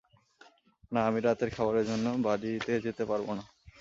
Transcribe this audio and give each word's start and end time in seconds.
না, 0.91 0.99
আমি 1.09 1.19
রাতের 1.21 1.49
খাবারের 1.55 1.85
জন্য 1.89 2.05
বাড়িতে 2.25 2.73
যেতে 2.85 3.03
পারবো 3.09 3.31
না। 3.37 3.43